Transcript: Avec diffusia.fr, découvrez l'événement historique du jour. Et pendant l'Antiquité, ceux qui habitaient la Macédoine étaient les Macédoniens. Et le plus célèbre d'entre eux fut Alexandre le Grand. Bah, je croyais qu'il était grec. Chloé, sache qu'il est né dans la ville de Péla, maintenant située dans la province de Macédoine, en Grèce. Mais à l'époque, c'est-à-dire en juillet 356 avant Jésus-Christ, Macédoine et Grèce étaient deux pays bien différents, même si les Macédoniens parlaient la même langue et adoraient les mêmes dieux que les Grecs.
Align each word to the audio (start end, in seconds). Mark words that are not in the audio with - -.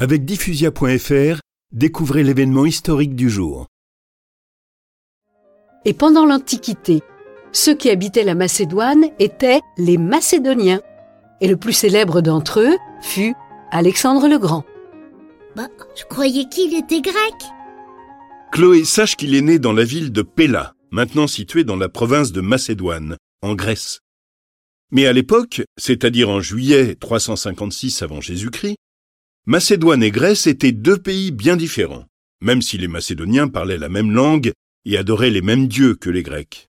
Avec 0.00 0.24
diffusia.fr, 0.24 1.40
découvrez 1.72 2.22
l'événement 2.22 2.64
historique 2.64 3.16
du 3.16 3.28
jour. 3.28 3.66
Et 5.84 5.92
pendant 5.92 6.24
l'Antiquité, 6.24 7.00
ceux 7.50 7.74
qui 7.74 7.90
habitaient 7.90 8.22
la 8.22 8.36
Macédoine 8.36 9.06
étaient 9.18 9.60
les 9.76 9.98
Macédoniens. 9.98 10.80
Et 11.40 11.48
le 11.48 11.56
plus 11.56 11.72
célèbre 11.72 12.20
d'entre 12.20 12.60
eux 12.60 12.76
fut 13.02 13.34
Alexandre 13.72 14.28
le 14.28 14.38
Grand. 14.38 14.64
Bah, 15.56 15.66
je 15.96 16.04
croyais 16.04 16.48
qu'il 16.48 16.76
était 16.76 17.00
grec. 17.00 17.34
Chloé, 18.52 18.84
sache 18.84 19.16
qu'il 19.16 19.34
est 19.34 19.40
né 19.40 19.58
dans 19.58 19.72
la 19.72 19.82
ville 19.82 20.12
de 20.12 20.22
Péla, 20.22 20.74
maintenant 20.92 21.26
située 21.26 21.64
dans 21.64 21.76
la 21.76 21.88
province 21.88 22.30
de 22.30 22.40
Macédoine, 22.40 23.16
en 23.42 23.56
Grèce. 23.56 23.98
Mais 24.92 25.06
à 25.06 25.12
l'époque, 25.12 25.62
c'est-à-dire 25.76 26.28
en 26.30 26.40
juillet 26.40 26.94
356 26.94 28.02
avant 28.02 28.20
Jésus-Christ, 28.20 28.76
Macédoine 29.50 30.02
et 30.02 30.10
Grèce 30.10 30.46
étaient 30.46 30.72
deux 30.72 30.98
pays 30.98 31.30
bien 31.30 31.56
différents, 31.56 32.04
même 32.42 32.60
si 32.60 32.76
les 32.76 32.86
Macédoniens 32.86 33.48
parlaient 33.48 33.78
la 33.78 33.88
même 33.88 34.10
langue 34.10 34.52
et 34.84 34.98
adoraient 34.98 35.30
les 35.30 35.40
mêmes 35.40 35.68
dieux 35.68 35.94
que 35.94 36.10
les 36.10 36.22
Grecs. 36.22 36.67